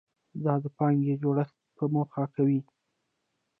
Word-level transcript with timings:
دا 0.43 0.53
د 0.63 0.65
پانګې 0.77 1.15
جوړښت 1.21 1.57
په 1.77 1.83
موخه 1.93 2.23
کوي. 2.35 2.59